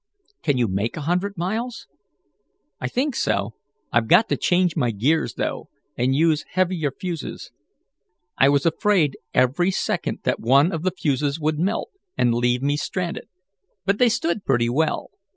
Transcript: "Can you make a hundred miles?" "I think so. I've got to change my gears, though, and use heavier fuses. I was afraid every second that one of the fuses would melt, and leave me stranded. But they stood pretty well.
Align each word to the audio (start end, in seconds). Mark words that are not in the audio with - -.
"Can 0.41 0.57
you 0.57 0.67
make 0.67 0.97
a 0.97 1.01
hundred 1.01 1.37
miles?" 1.37 1.85
"I 2.79 2.87
think 2.87 3.15
so. 3.15 3.53
I've 3.93 4.07
got 4.07 4.29
to 4.29 4.35
change 4.35 4.75
my 4.75 4.89
gears, 4.89 5.35
though, 5.35 5.69
and 5.95 6.15
use 6.15 6.43
heavier 6.53 6.89
fuses. 6.89 7.51
I 8.35 8.49
was 8.49 8.65
afraid 8.65 9.15
every 9.35 9.69
second 9.69 10.21
that 10.23 10.39
one 10.39 10.71
of 10.71 10.81
the 10.81 10.89
fuses 10.89 11.39
would 11.39 11.59
melt, 11.59 11.91
and 12.17 12.33
leave 12.33 12.63
me 12.63 12.77
stranded. 12.77 13.27
But 13.85 13.99
they 13.99 14.09
stood 14.09 14.43
pretty 14.43 14.69
well. 14.69 15.11